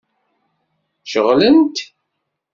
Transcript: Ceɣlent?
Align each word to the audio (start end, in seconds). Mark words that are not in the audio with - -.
Ceɣlent? 1.11 1.77